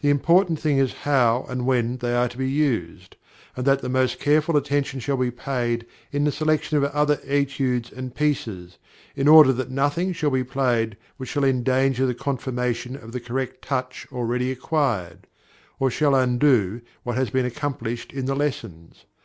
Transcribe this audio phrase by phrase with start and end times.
[0.00, 3.14] The important thing is how and when they are to be used;
[3.56, 8.12] and that most careful attention shall be paid in the selection of other études and
[8.12, 8.78] pieces,
[9.14, 13.62] in order that nothing shall be played which shall endanger the confirmation of the correct
[13.62, 15.28] touch already acquired,
[15.78, 19.04] or shall undo what has been accomplished in the lessons.